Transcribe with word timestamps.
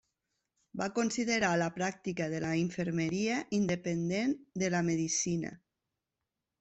Va 0.79 0.85
considerar 0.99 1.51
la 1.61 1.67
pràctica 1.75 2.27
de 2.33 2.39
la 2.45 2.53
infermeria 2.61 3.37
independent 3.59 4.35
de 4.63 4.73
la 4.77 4.85
medicina. 4.89 5.53